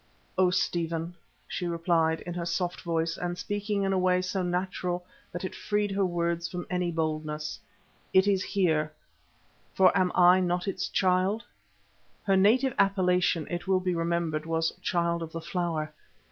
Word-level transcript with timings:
"O 0.35 0.49
Stephen," 0.49 1.13
she 1.47 1.67
replied, 1.67 2.21
in 2.21 2.33
her 2.33 2.43
soft 2.47 2.81
voice 2.81 3.17
and 3.19 3.37
speaking 3.37 3.83
in 3.83 3.93
a 3.93 3.99
way 3.99 4.19
so 4.19 4.41
natural 4.41 5.05
that 5.31 5.45
it 5.45 5.53
freed 5.53 5.91
her 5.91 6.03
words 6.03 6.49
from 6.49 6.65
any 6.71 6.89
boldness, 6.91 7.59
"it 8.11 8.27
is 8.27 8.41
here, 8.43 8.91
for 9.75 9.95
am 9.95 10.11
I 10.15 10.39
not 10.39 10.67
its 10.67 10.87
child" 10.89 11.43
her 12.23 12.35
native 12.35 12.73
appellation, 12.79 13.45
it 13.47 13.67
will 13.67 13.79
be 13.79 13.93
remembered, 13.93 14.47
was 14.47 14.71
"Child 14.81 15.21
of 15.21 15.31
the 15.33 15.39
Flower." 15.41 15.93